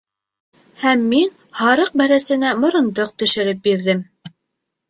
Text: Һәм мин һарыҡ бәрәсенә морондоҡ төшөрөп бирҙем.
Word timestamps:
Һәм 0.83 1.03
мин 1.11 1.29
һарыҡ 1.59 1.91
бәрәсенә 2.03 2.57
морондоҡ 2.65 3.15
төшөрөп 3.25 3.63
бирҙем. 3.69 4.03